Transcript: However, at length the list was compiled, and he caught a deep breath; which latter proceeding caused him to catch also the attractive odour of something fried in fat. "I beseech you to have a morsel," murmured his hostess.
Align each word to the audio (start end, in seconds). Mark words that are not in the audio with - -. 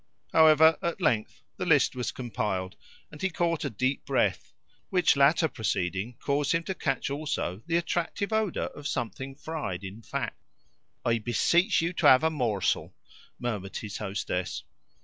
However, 0.33 0.79
at 0.81 0.99
length 0.99 1.43
the 1.57 1.65
list 1.67 1.95
was 1.95 2.11
compiled, 2.11 2.75
and 3.11 3.21
he 3.21 3.29
caught 3.29 3.63
a 3.63 3.69
deep 3.69 4.03
breath; 4.03 4.51
which 4.89 5.15
latter 5.15 5.47
proceeding 5.47 6.15
caused 6.19 6.53
him 6.53 6.63
to 6.63 6.73
catch 6.73 7.11
also 7.11 7.61
the 7.67 7.77
attractive 7.77 8.33
odour 8.33 8.63
of 8.73 8.87
something 8.87 9.35
fried 9.35 9.83
in 9.83 10.01
fat. 10.01 10.35
"I 11.05 11.19
beseech 11.19 11.81
you 11.81 11.93
to 11.93 12.07
have 12.07 12.23
a 12.23 12.31
morsel," 12.31 12.95
murmured 13.37 13.77
his 13.77 13.97
hostess. 13.99 14.63